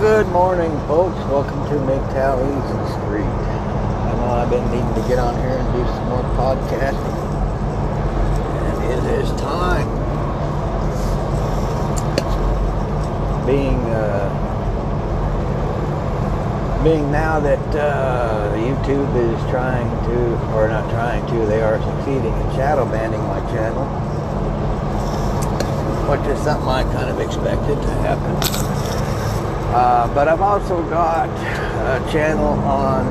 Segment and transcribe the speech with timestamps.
[0.00, 1.18] Good morning, folks.
[1.30, 3.22] Welcome to MGTOW Easy Street.
[3.22, 7.18] I know I've been needing to get on here and do some more podcasting,
[8.66, 9.86] and it is time.
[13.46, 14.28] Being, uh,
[16.82, 22.32] being now that uh, YouTube is trying to, or not trying to, they are succeeding
[22.32, 23.86] in shadow banning my channel,
[26.10, 28.71] which is something I kind of expected to happen.
[29.72, 33.06] Uh, but I've also got a channel on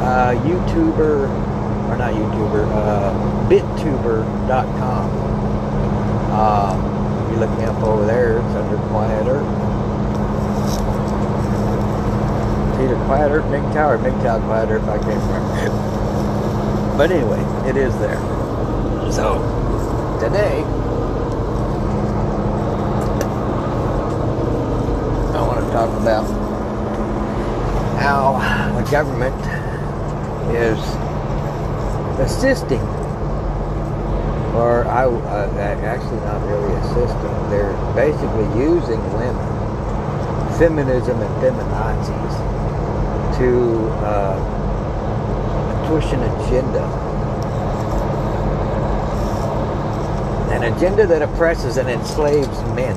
[0.00, 1.28] uh, YouTuber,
[1.90, 3.12] or not YouTuber, uh,
[3.48, 5.22] BitTuber.com.
[7.26, 9.46] If you look me up over there, it's under Quiet Earth.
[12.72, 16.96] It's either Quiet Earth, MGTOW, or MGTOW Quiet Earth, I can't remember.
[16.96, 18.20] But anyway, it is there.
[19.12, 19.38] So,
[20.22, 20.64] today,
[25.72, 26.24] talk about
[27.98, 28.36] how
[28.78, 29.34] the government
[30.54, 30.78] is
[32.20, 32.82] assisting,
[34.52, 35.48] or I uh,
[35.82, 37.32] actually not really assisting.
[37.48, 39.48] They're basically using women,
[40.58, 42.34] feminism and feminazis,
[43.38, 44.36] to uh,
[45.88, 46.84] push an agenda.
[50.52, 52.96] An agenda that oppresses and enslaves men.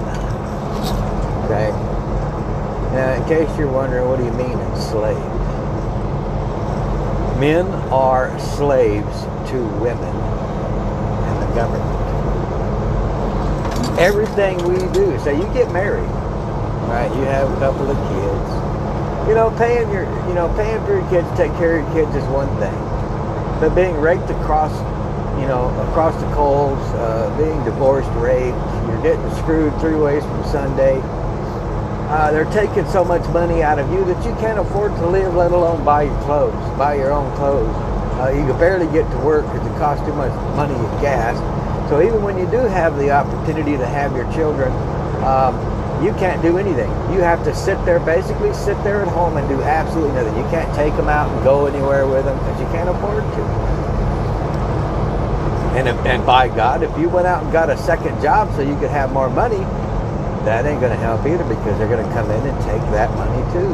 [1.46, 1.95] Okay?
[2.96, 5.20] Now, in case you're wondering, what do you mean enslaved?
[7.42, 11.92] Men are slaves to women and the government.
[14.00, 16.08] Everything we do, so you get married,
[16.88, 17.12] right?
[17.14, 19.28] You have a couple of kids.
[19.28, 22.06] You know, paying your, you know, paying for your kids to take care of your
[22.06, 22.80] kids is one thing,
[23.60, 24.72] but being raped across,
[25.42, 28.56] you know, across the coals, uh, being divorced, raped,
[28.88, 31.04] you're getting screwed three ways from Sunday
[32.08, 35.34] uh, they're taking so much money out of you that you can't afford to live,
[35.34, 37.74] let alone buy your clothes, buy your own clothes.
[38.22, 41.36] Uh, you can barely get to work because it costs too much money and gas.
[41.90, 44.72] So even when you do have the opportunity to have your children,
[45.24, 45.58] um,
[46.04, 46.90] you can't do anything.
[47.12, 50.36] You have to sit there, basically sit there at home and do absolutely nothing.
[50.38, 53.42] You can't take them out and go anywhere with them because you can't afford to.
[55.76, 58.62] And, if, and by God, if you went out and got a second job so
[58.62, 59.66] you could have more money,
[60.46, 63.10] that ain't going to help either because they're going to come in and take that
[63.18, 63.74] money too.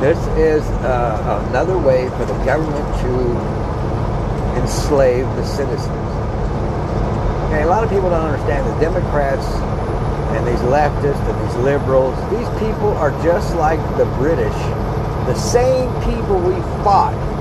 [0.00, 5.88] This is uh, another way for the government to enslave the citizens.
[7.46, 9.44] Okay, a lot of people don't understand the Democrats
[10.32, 14.56] and these leftists and these liberals, these people are just like the British,
[15.28, 17.31] the same people we fought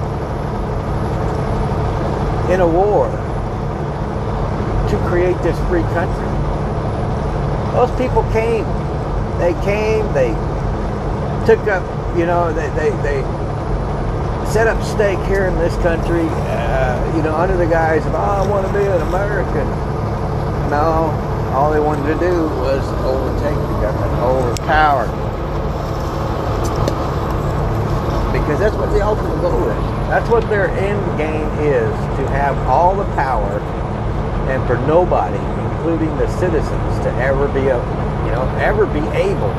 [2.51, 3.07] in a war
[4.89, 6.27] to create this free country.
[7.73, 8.65] Those people came.
[9.39, 10.35] They came, they
[11.47, 11.81] took up,
[12.17, 13.21] you know, they, they, they
[14.51, 18.17] set up stake here in this country, uh, you know, under the guise of, oh,
[18.17, 19.65] I want to be an American.
[20.69, 21.09] No,
[21.55, 25.07] all they wanted to do was overtake the government, overpower.
[28.33, 29.90] Because that's what the ultimate goal is.
[30.11, 31.87] That's what their end game is
[32.19, 33.47] to have all the power
[34.51, 35.39] and for nobody,
[35.71, 37.79] including the citizens, to ever be a,
[38.27, 39.55] you know, ever be able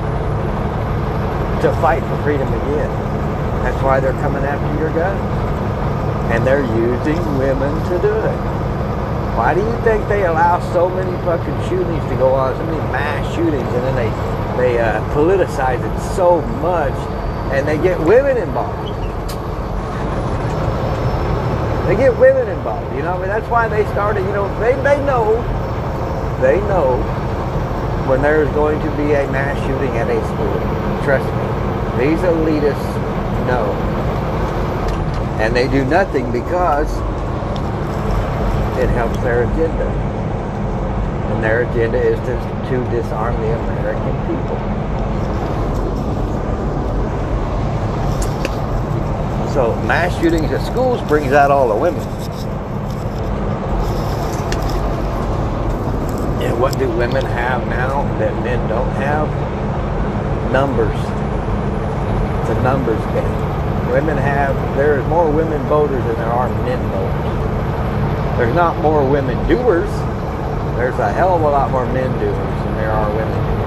[1.64, 2.90] to fight for freedom again.
[3.64, 5.16] That's why they're coming after your gun.
[6.30, 8.38] And they're using women to do it.
[9.38, 12.76] Why do you think they allow so many fucking shootings to go on, so many
[12.92, 14.10] mass shootings, and then they
[14.60, 16.92] they uh, politicize it so much,
[17.54, 19.01] and they get women involved?
[21.86, 23.14] They get women involved, you know.
[23.14, 24.20] I mean, that's why they started.
[24.20, 25.34] You know, they they know,
[26.40, 27.02] they know
[28.08, 30.58] when there's going to be a mass shooting at a school.
[31.02, 32.94] Trust me, these elitists
[33.46, 33.66] know,
[35.40, 36.90] and they do nothing because
[38.78, 39.88] it helps their agenda,
[41.34, 42.36] and their agenda is to
[42.70, 44.81] to disarm the American people.
[49.52, 52.00] So mass shootings at schools brings out all the women.
[56.40, 59.28] And what do women have now that men don't have?
[60.50, 60.96] Numbers.
[62.40, 63.90] It's a numbers game.
[63.92, 68.38] Women have, there's more women voters than there are men voters.
[68.38, 69.90] There's not more women doers.
[70.78, 73.62] There's a hell of a lot more men doers than there are women doers.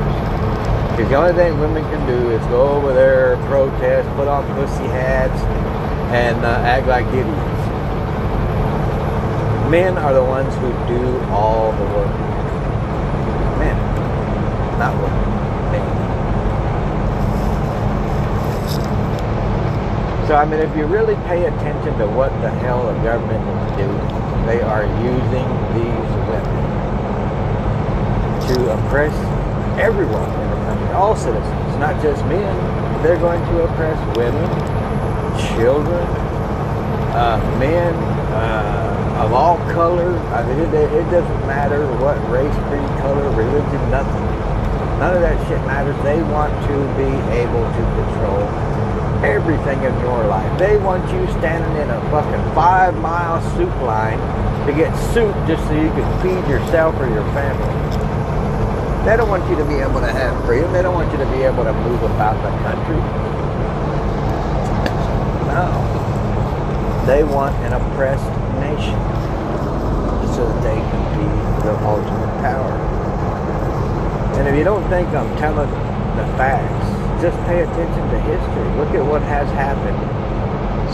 [0.98, 4.88] Because the only thing women can do is go over there, protest, put on pussy
[4.88, 5.65] hats,
[6.14, 7.56] and uh, act like idiots.
[9.70, 12.14] Men are the ones who do all the work.
[13.58, 13.76] Men,
[14.78, 15.22] not women.
[15.72, 15.88] Men.
[20.28, 23.78] So, I mean, if you really pay attention to what the hell the government is
[23.78, 26.66] doing, they are using these women
[28.48, 29.14] to oppress
[29.80, 33.02] everyone in the country, all citizens, not just men.
[33.02, 34.46] They're going to oppress women,
[35.56, 36.06] children,
[37.16, 37.94] uh, men
[38.34, 40.20] uh, of all colors.
[40.32, 44.26] I mean, it, it doesn't matter what race, creed, color, religion, nothing.
[45.00, 45.96] None of that shit matters.
[46.04, 48.48] They want to be able to control
[49.24, 50.60] everything in your life.
[50.60, 54.20] They want you standing in a fucking five mile soup line
[54.68, 57.76] to get soup just so you can feed yourself or your family.
[59.06, 60.74] They don't want you to be able to have freedom.
[60.74, 62.98] They don't want you to be able to move about the country.
[65.54, 65.70] No.
[67.06, 68.26] They want an oppressed
[68.58, 68.98] nation
[70.34, 71.28] so that they can be
[71.62, 72.74] the ultimate power.
[74.40, 75.70] And if you don't think I'm telling
[76.18, 78.68] the facts, just pay attention to history.
[78.82, 80.02] Look at what has happened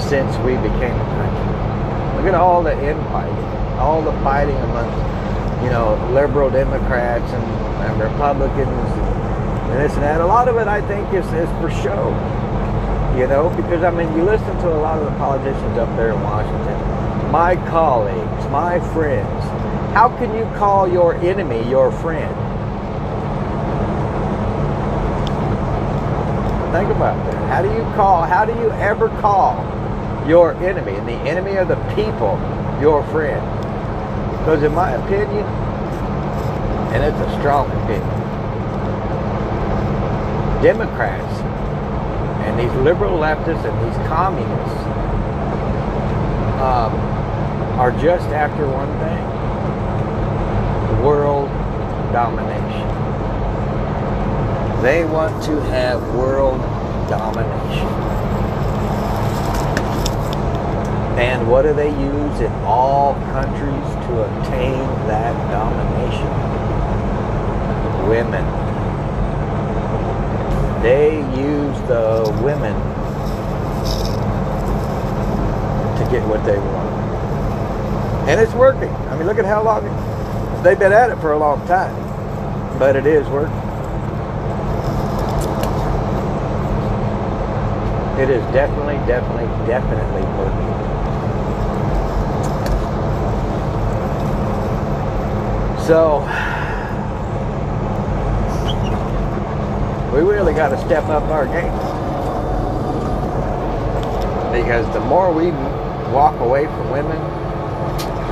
[0.03, 2.17] since we became a country.
[2.17, 7.43] Look at all the infighting, all the fighting amongst, you know, liberal Democrats and,
[7.87, 10.19] and Republicans and, and this and that.
[10.19, 12.11] A lot of it, I think, is, is for show.
[13.17, 16.11] You know, because I mean, you listen to a lot of the politicians up there
[16.11, 17.31] in Washington.
[17.31, 19.43] My colleagues, my friends.
[19.93, 22.33] How can you call your enemy your friend?
[26.71, 27.49] Think about that.
[27.49, 29.57] How do you call, how do you ever call
[30.27, 32.39] your enemy, and the enemy of the people,
[32.79, 33.41] your friend?
[34.39, 35.45] Because in my opinion,
[36.93, 38.09] and it's a strong opinion,
[40.63, 41.30] Democrats
[42.51, 44.83] and these liberal leftists and these communists
[46.59, 46.93] um,
[47.79, 49.23] are just after one thing
[51.01, 51.47] world
[52.11, 52.87] domination.
[54.83, 56.59] They want to have world
[57.09, 57.87] domination.
[61.17, 66.27] And what do they use in all countries to obtain that domination?
[68.09, 68.60] Women.
[70.81, 72.73] They use the women
[75.97, 76.89] to get what they want.
[78.27, 78.89] And it's working.
[78.89, 79.83] I mean, look at how long
[80.63, 81.95] they've been at it for a long time.
[82.79, 83.53] But it is working.
[88.19, 90.71] It is definitely, definitely, definitely working.
[95.85, 96.21] So,
[100.11, 101.71] we really got to step up our game.
[104.51, 105.51] Because the more we
[106.11, 107.17] walk away from women,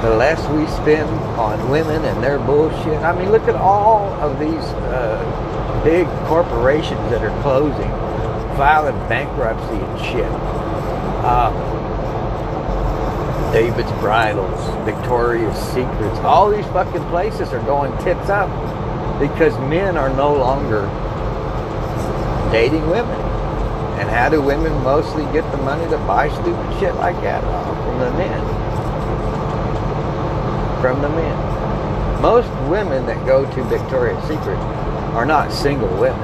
[0.02, 1.10] the less we spend
[1.40, 3.02] on women and their bullshit.
[3.02, 7.90] I mean, look at all of these uh, big corporations that are closing
[8.60, 10.32] filing bankruptcy and shit.
[11.24, 11.54] Um,
[13.54, 18.50] David's Bridals, Victoria's Secrets, all these fucking places are going tits up
[19.18, 20.88] because men are no longer
[22.52, 23.20] dating women.
[24.00, 27.44] And how do women mostly get the money to buy stupid shit like that?
[27.90, 28.42] from the men.
[30.82, 32.22] From the men.
[32.22, 34.58] Most women that go to Victoria's Secret
[35.16, 36.20] are not single women.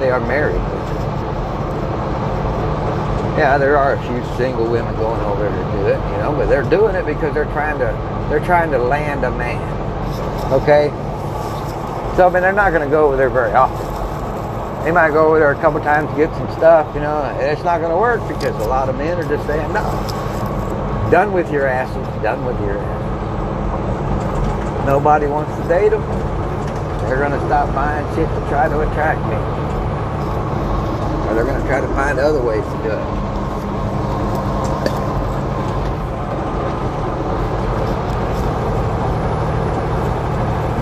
[0.00, 0.78] They are married women.
[3.38, 6.34] Yeah, there are a few single women going over there to do it, you know,
[6.36, 7.86] but they're doing it because they're trying to
[8.28, 9.62] they're trying to land a man.
[10.52, 10.88] Okay?
[12.16, 13.91] So I mean they're not gonna go over there very often.
[14.84, 17.40] They might go over there a couple times to get some stuff, you know, and
[17.42, 19.82] it's not gonna work because a lot of men are just saying, No.
[21.08, 23.02] Done with your asses, done with your asses.
[24.86, 26.02] Nobody wants to date them.
[27.06, 29.36] They're gonna stop buying shit to try to attract me.
[31.28, 33.06] Or they're gonna try to find other ways to do it.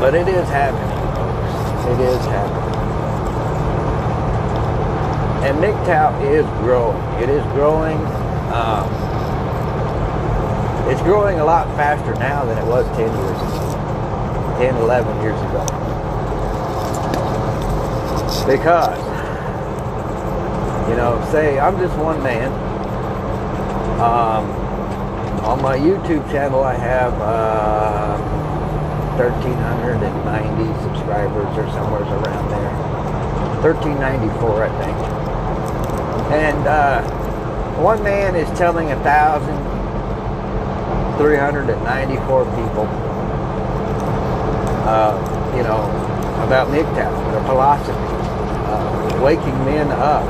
[0.01, 1.87] But it is happening, folks.
[1.87, 2.60] It is happening.
[5.43, 7.23] And MGTOW is growing.
[7.23, 7.97] It is growing.
[8.53, 8.89] Um,
[10.91, 14.57] it's growing a lot faster now than it was 10 years ago.
[14.59, 15.65] 10, 11 years ago.
[18.47, 18.99] Because,
[20.91, 22.53] you know, say I'm just one man.
[24.01, 24.51] Um,
[25.45, 28.19] on my YouTube channel, I have uh,
[29.17, 32.71] 1,390 subscribers or somewhere around there.
[33.63, 35.10] 1,394, I think.
[36.31, 37.03] And uh,
[37.81, 39.59] one man is telling a thousand
[41.19, 42.87] 394 people,
[44.87, 45.13] uh,
[45.57, 45.83] you know,
[46.47, 47.93] about MGTOW, their philosophy,
[48.71, 50.25] uh, waking men up.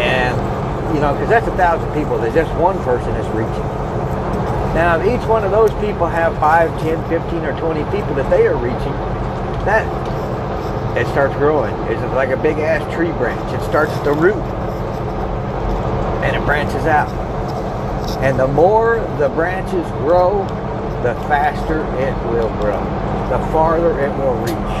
[0.00, 3.68] And, you know, because that's a thousand people that just one person is reaching.
[4.78, 8.30] Now, if each one of those people have 5, 10, 15, or 20 people that
[8.30, 8.92] they are reaching,
[9.66, 9.84] that
[10.96, 11.74] it starts growing.
[11.90, 13.52] It's like a big ass tree branch.
[13.52, 14.42] It starts at the root
[16.24, 17.08] and it branches out.
[18.22, 20.42] And the more the branches grow,
[21.02, 22.80] the faster it will grow,
[23.30, 24.78] the farther it will reach.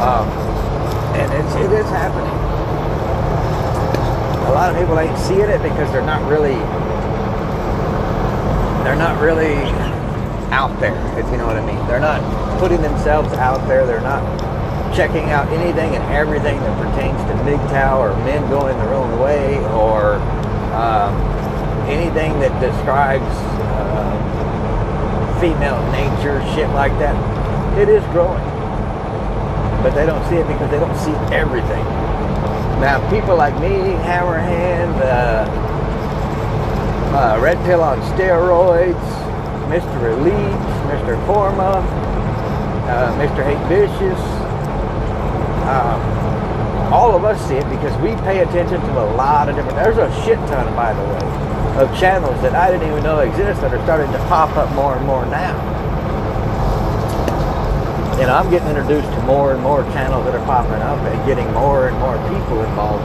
[0.00, 0.28] Um,
[1.16, 2.30] and it's, it is happening.
[4.46, 6.54] A lot of people ain't seeing it because they're not really,
[8.84, 9.56] they're not really
[10.52, 11.86] out there, if you know what I mean.
[11.86, 12.20] They're not
[12.58, 13.86] putting themselves out there.
[13.86, 14.22] They're not
[14.94, 19.58] checking out anything and everything that pertains to MGTOW or men going their own way
[19.74, 20.14] or
[20.72, 21.14] um,
[21.88, 24.12] anything that describes uh,
[25.40, 27.14] female nature, shit like that.
[27.78, 28.42] It is growing.
[29.82, 31.84] But they don't see it because they don't see everything.
[32.80, 35.46] Now, people like me, Hammerhand, uh,
[37.16, 39.25] uh, Red Pill on steroids,
[39.66, 40.12] Mr.
[40.16, 41.26] Elite, Mr.
[41.26, 41.82] Forma,
[42.86, 43.42] uh, Mr.
[43.42, 44.20] Hate Vicious.
[45.66, 49.76] Um, all of us see it because we pay attention to a lot of different.
[49.76, 53.60] There's a shit ton, by the way, of channels that I didn't even know exist
[53.60, 55.58] that are starting to pop up more and more now.
[58.20, 61.52] And I'm getting introduced to more and more channels that are popping up and getting
[61.52, 63.04] more and more people involved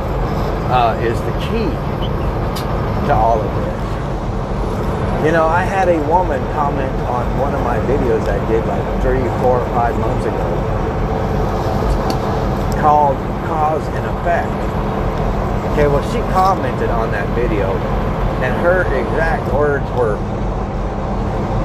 [0.71, 1.67] uh, is the key
[3.07, 3.90] to all of this.
[5.25, 8.81] You know, I had a woman comment on one of my videos I did like
[9.03, 10.81] three, four, or five months ago
[12.81, 14.49] called Cause and Effect.
[15.71, 17.71] Okay, well, she commented on that video,
[18.41, 20.17] and her exact words were,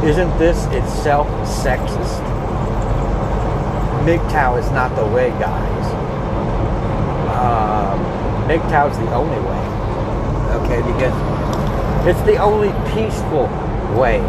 [0.06, 2.20] Isn't this itself sexist?
[4.04, 5.86] MGTOW is not the way, guys.
[7.32, 7.98] Um,
[8.46, 9.64] MGTOW is the only way.
[10.60, 11.16] Okay, because
[12.08, 13.48] it's the only peaceful
[13.98, 14.20] way.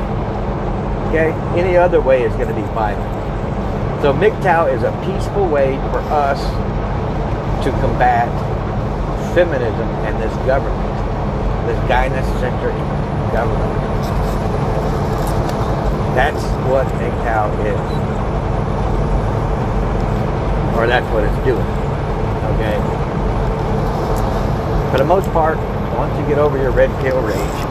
[1.07, 1.31] Okay?
[1.55, 3.13] Any other way is going to be violent.
[4.01, 6.39] So MGTOW is a peaceful way for us
[7.63, 8.27] to combat
[9.33, 10.97] feminism and this government,
[11.67, 12.77] this gynocentric
[13.31, 13.73] government.
[16.15, 17.79] That's what MGTOW is.
[20.77, 21.67] Or that's what it's doing.
[22.53, 22.77] Okay?
[24.91, 25.57] For the most part,
[25.97, 27.66] once you get over your red pill rage,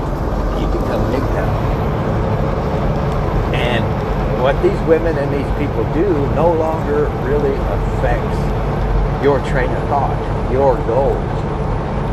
[0.61, 1.55] you become MGTOW.
[3.55, 3.85] And
[4.43, 8.39] what these women and these people do no longer really affects
[9.23, 10.17] your train of thought,
[10.53, 11.17] your goals,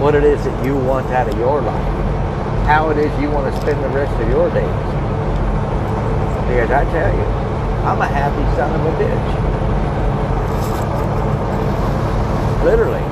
[0.02, 3.54] what it is that you want out of your life, how it is you want
[3.54, 4.66] to spend the rest of your days.
[6.48, 7.24] Because I tell you,
[7.84, 9.44] I'm a happy son of a bitch.
[12.64, 13.04] Literally.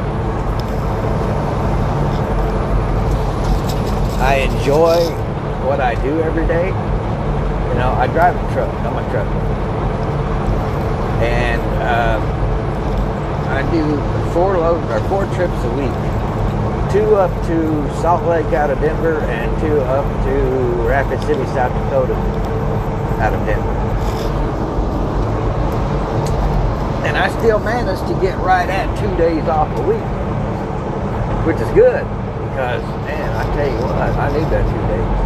[4.22, 5.21] I enjoy
[5.72, 6.68] what I do every day.
[6.68, 8.68] You know, I drive a truck.
[8.84, 9.28] I'm a truck.
[11.24, 12.22] And um,
[13.48, 13.96] I do
[14.34, 15.96] four loads or four trips a week.
[16.92, 17.56] Two up to
[18.02, 20.34] Salt Lake out of Denver and two up to
[20.84, 22.16] Rapid City, South Dakota
[23.24, 23.72] out of Denver.
[27.08, 30.04] And I still manage to get right at two days off a week,
[31.48, 32.04] which is good
[32.52, 35.21] because, man, I tell you what, I need that two days.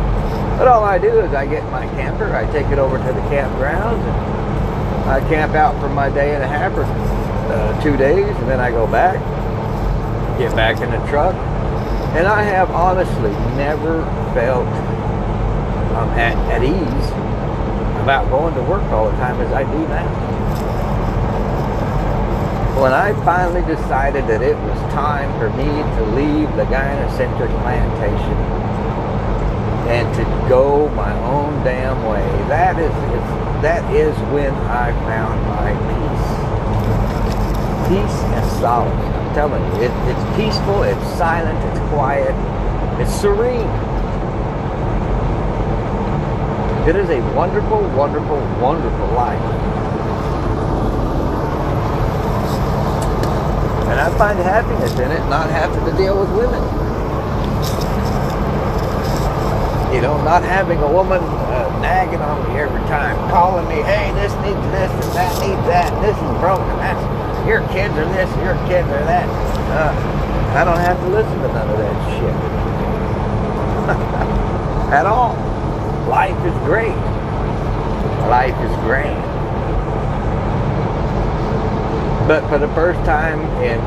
[0.58, 3.20] But all I do is I get my camper, I take it over to the
[3.28, 8.36] campgrounds, and I camp out for my day and a half or uh, two days,
[8.38, 9.20] and then I go back,
[10.40, 11.36] get back in the truck,
[12.16, 14.68] and I have honestly never felt
[15.96, 17.10] um, at, at ease
[18.02, 20.36] about going to work all the time as I do now.
[22.80, 28.36] When I finally decided that it was time for me to leave the gynocentric plantation
[29.88, 32.92] and to go my own damn way, that is
[33.62, 36.26] that is when I found my peace.
[37.90, 39.16] Peace and solace.
[39.16, 42.36] I'm telling you, it, it's peaceful, it's silent, it's quiet,
[43.02, 43.70] it's serene.
[46.88, 49.42] It is a wonderful, wonderful, wonderful life.
[53.90, 56.85] And I find happiness in it, not having to deal with women.
[59.96, 64.12] You know, not having a woman uh, nagging on me every time, calling me, hey,
[64.20, 67.00] this needs this and that needs that, and this is broken, that's,
[67.48, 69.24] your kids are this, your kids are that.
[69.72, 69.96] Uh,
[70.60, 72.36] I don't have to listen to none of that shit.
[74.92, 75.34] at all.
[76.08, 76.96] Life is great.
[78.30, 79.16] Life is great.
[82.28, 83.80] But for the first time in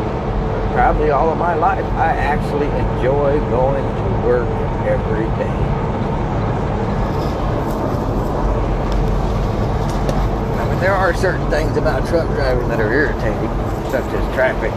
[0.72, 4.48] probably all of my life, I actually enjoy going to work
[4.86, 5.50] every day.
[10.54, 13.50] I mean, there are certain things about truck driving that are irritating,
[13.92, 14.72] such as traffic,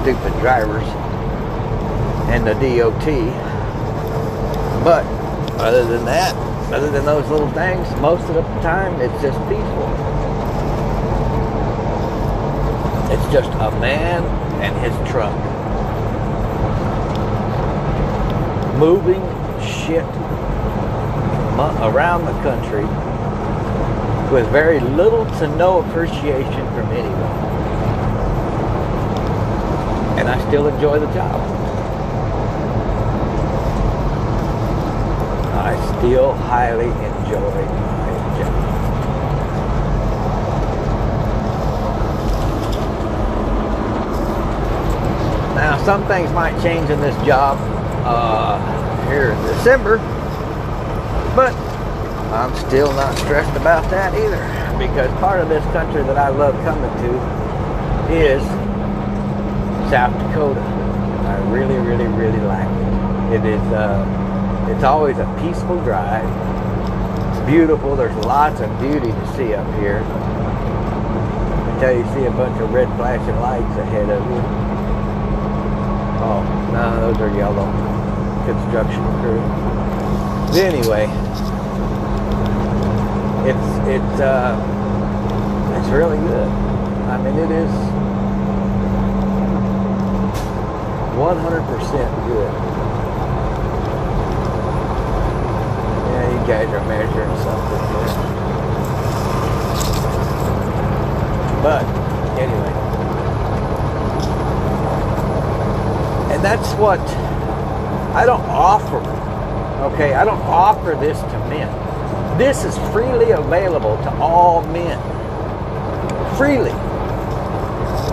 [0.00, 0.86] stupid drivers,
[2.30, 3.06] and the DOT.
[4.84, 5.04] But
[5.60, 6.36] other than that,
[6.72, 9.90] other than those little things, most of the time it's just peaceful.
[13.10, 14.22] It's just a man
[14.62, 15.34] and his truck
[18.78, 19.22] moving
[19.60, 20.06] shit
[21.82, 23.11] around the country
[24.32, 27.52] with very little to no appreciation from anyone.
[30.18, 31.38] And I still enjoy the job.
[35.54, 38.54] I still highly enjoy my job.
[45.56, 47.58] Now, some things might change in this job
[48.06, 48.58] uh,
[49.10, 49.98] here in December,
[51.36, 51.71] but
[52.32, 54.40] I'm still not stressed about that either
[54.78, 57.12] because part of this country that I love coming to
[58.10, 58.42] is
[59.90, 60.60] South Dakota.
[60.60, 63.44] I really, really, really like it.
[63.44, 66.24] It is, uh, it's always a peaceful drive.
[67.36, 67.96] It's beautiful.
[67.96, 69.98] There's lots of beauty to see up here.
[71.74, 74.42] Until you see a bunch of red flashing lights ahead of you.
[76.24, 77.68] Oh, no, those are yellow.
[78.46, 79.40] Construction crew.
[80.48, 81.06] But anyway,
[83.44, 84.54] it's it's uh,
[85.76, 86.48] it's really good.
[86.48, 87.70] I mean, it is
[91.18, 92.52] 100% good.
[96.08, 98.12] Yeah, you guys are measuring something here.
[101.62, 101.84] But
[102.38, 102.72] anyway,
[106.32, 107.00] and that's what
[108.14, 108.98] I don't offer.
[109.92, 111.81] Okay, I don't offer this to men.
[112.38, 114.98] This is freely available to all men.
[116.36, 116.70] Freely.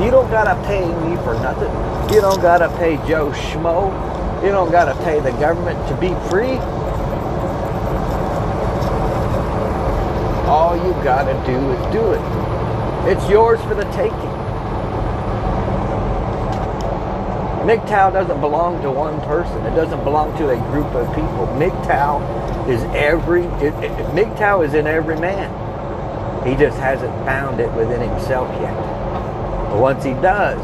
[0.04, 1.72] You don't gotta pay me for nothing.
[2.14, 3.92] You don't gotta pay Joe Schmo.
[4.44, 6.58] You don't gotta pay the government to be free.
[10.48, 13.12] All you gotta do is do it.
[13.12, 14.40] It's yours for the taking.
[17.70, 19.66] MGTOW doesn't belong to one person.
[19.66, 21.48] It doesn't belong to a group of people.
[21.60, 25.50] MGTOW is every, it, it, MGTOW is in every man.
[26.48, 28.74] He just hasn't found it within himself yet.
[29.70, 30.60] But once he does,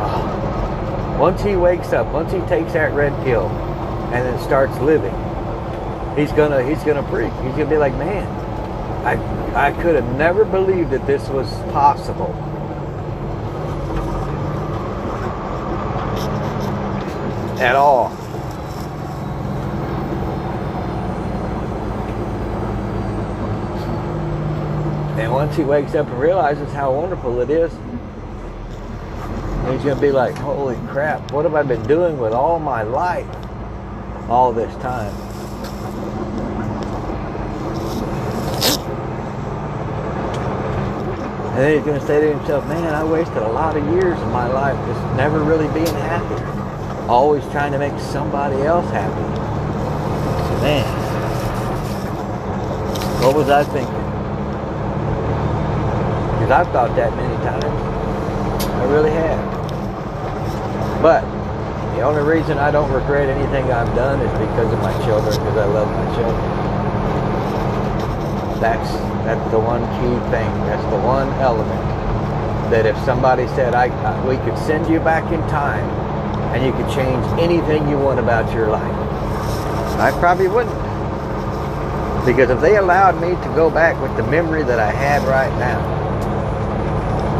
[0.00, 5.14] oh, once he wakes up, once he takes that red pill and then starts living,
[6.16, 7.32] he's gonna, he's gonna freak.
[7.44, 8.26] He's gonna be like, man,
[9.06, 12.34] I, I could have never believed that this was possible.
[17.60, 18.10] at all.
[25.18, 27.72] And once he wakes up and realizes how wonderful it is,
[29.70, 32.82] he's going to be like, holy crap, what have I been doing with all my
[32.82, 33.26] life
[34.30, 35.14] all this time?
[41.50, 44.18] And then he's going to say to himself, man, I wasted a lot of years
[44.20, 46.58] of my life just never really being happy
[47.08, 49.20] always trying to make somebody else happy.
[50.62, 50.84] Man,
[53.22, 54.17] what was I thinking?
[56.48, 57.62] Because I've thought that many times.
[58.64, 59.36] I really have.
[61.02, 61.20] But
[61.94, 65.58] the only reason I don't regret anything I've done is because of my children, because
[65.58, 66.40] I love my children.
[68.64, 68.90] That's
[69.28, 70.48] that's the one key thing.
[70.64, 71.84] That's the one element
[72.72, 75.84] that if somebody said I, I we could send you back in time
[76.56, 78.96] and you could change anything you want about your life.
[80.00, 80.74] I probably wouldn't.
[82.24, 85.52] Because if they allowed me to go back with the memory that I had right
[85.58, 85.97] now,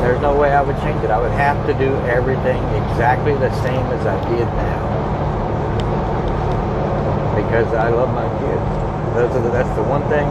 [0.00, 1.10] there's no way I would change it.
[1.10, 4.88] I would have to do everything exactly the same as I did now.
[7.36, 8.66] Because I love my kids.
[9.14, 10.28] That's the, that's the one thing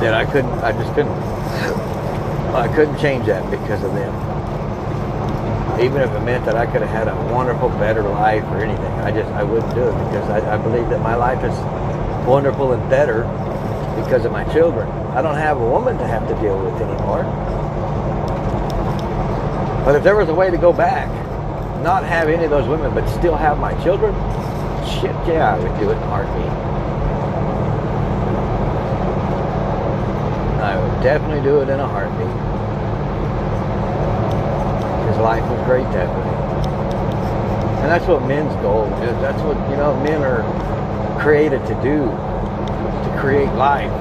[0.00, 1.12] that I couldn't, I just couldn't,
[2.54, 4.30] I couldn't change that because of them
[5.80, 8.92] even if it meant that I could have had a wonderful, better life or anything.
[9.00, 11.56] I just, I wouldn't do it because I, I believe that my life is
[12.26, 13.24] wonderful and better
[13.96, 14.88] because of my children.
[15.16, 17.24] I don't have a woman to have to deal with anymore.
[19.84, 21.08] But if there was a way to go back
[21.82, 24.12] not have any of those women but still have my children?
[24.84, 26.52] Shit, yeah, I would do it in a heartbeat.
[30.60, 32.28] I would definitely do it in a heartbeat.
[35.00, 36.30] Because life was great that way.
[37.80, 39.16] And that's what men's goal is.
[39.22, 40.44] That's what, you know, men are
[41.18, 42.04] created to do.
[43.04, 43.92] To create life.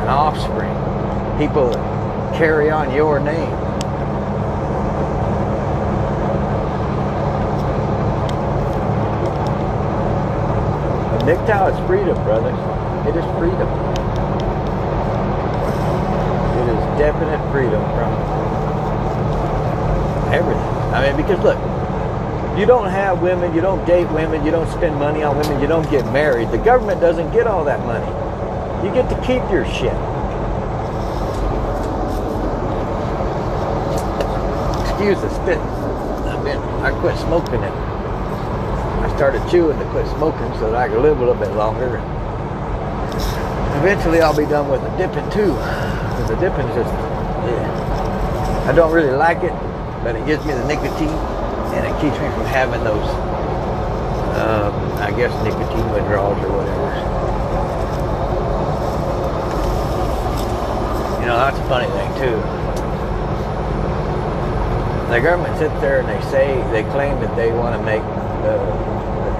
[0.00, 0.74] An offspring.
[1.38, 3.56] People that carry on your name.
[11.26, 12.58] MGTOW is freedom, brothers.
[13.08, 13.68] It is freedom.
[16.56, 18.12] It is definite freedom from
[20.32, 20.62] everything.
[20.94, 21.58] I mean, because look,
[22.58, 25.66] you don't have women, you don't date women, you don't spend money on women, you
[25.66, 26.50] don't get married.
[26.50, 28.06] The government doesn't get all that money.
[28.86, 29.92] You get to keep your shit.
[34.88, 35.58] Excuse the spit.
[36.86, 41.18] I quit smoking it I started chewing to quit smoking so that I could live
[41.18, 41.96] a little bit longer.
[43.80, 45.52] Eventually I'll be done with the dipping too.
[45.52, 46.92] Because the dipping just,
[47.44, 48.66] yeah.
[48.68, 49.52] I don't really like it,
[50.04, 51.18] but it gives me the nicotine
[51.74, 53.08] and it keeps me from having those,
[54.38, 56.86] um, I guess, nicotine withdrawals or whatever.
[61.20, 62.38] You know, that's a funny thing too.
[65.10, 68.02] The government sits there and they say, they claim that they want to make
[68.42, 68.58] the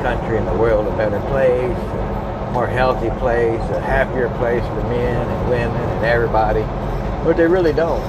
[0.03, 4.83] country and the world a better place, a more healthy place, a happier place for
[4.89, 6.63] men and women and everybody.
[7.25, 8.05] But they really don't.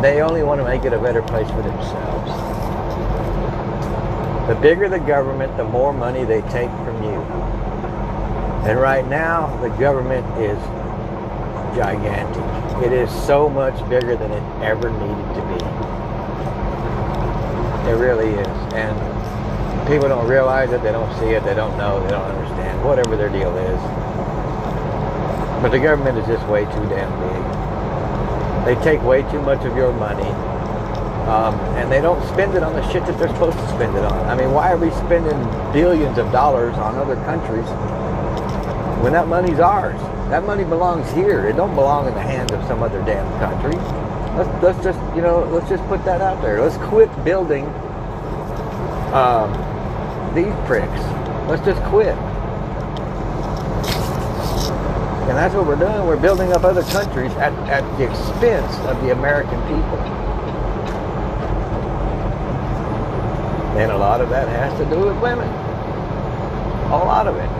[0.00, 2.15] They only want to make it a better place for themselves.
[4.48, 7.20] The bigger the government, the more money they take from you.
[8.66, 10.58] And right now, the government is
[11.76, 12.42] gigantic.
[12.84, 15.64] It is so much bigger than it ever needed to be.
[17.90, 18.74] It really is.
[18.74, 18.96] And
[19.88, 23.16] people don't realize it, they don't see it, they don't know, they don't understand, whatever
[23.16, 23.80] their deal is.
[25.62, 27.42] But the government is just way too damn big.
[28.66, 30.28] They take way too much of your money,
[31.26, 34.04] um, and they don't spend it on the shit that they're supposed to spend it
[34.04, 34.26] on.
[34.26, 35.36] I mean, why are we spending
[35.72, 37.66] billions of dollars on other countries
[39.02, 40.00] when that money's ours?
[40.30, 41.48] That money belongs here.
[41.48, 43.76] It don't belong in the hands of some other damn country.
[44.36, 46.60] Let's, let's just, you know, let's just put that out there.
[46.62, 47.64] Let's quit building
[49.12, 49.50] um,
[50.34, 51.00] these pricks.
[51.48, 52.14] Let's just quit.
[55.26, 56.06] And that's what we're doing.
[56.06, 60.15] We're building up other countries at, at the expense of the American people.
[63.76, 65.48] And a lot of that has to do with women.
[66.88, 67.50] A lot of it.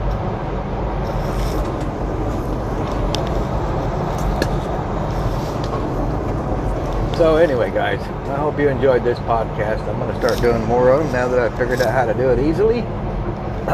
[7.19, 9.87] So anyway, guys, I hope you enjoyed this podcast.
[9.89, 12.15] I'm going to start doing more of them now that I've figured out how to
[12.15, 12.81] do it easily.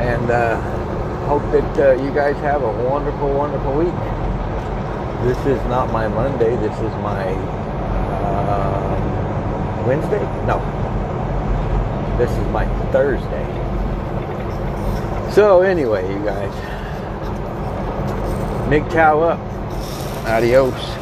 [0.00, 0.60] and uh,
[1.26, 3.94] hope that uh, you guys have a wonderful, wonderful week.
[5.24, 6.56] This is not my Monday.
[6.56, 7.24] This is my
[8.48, 10.22] uh, Wednesday.
[10.46, 10.79] No,
[12.20, 13.46] this is my Thursday.
[15.32, 16.52] So anyway, you guys,
[18.68, 20.26] MGTOW up.
[20.26, 20.90] Adios.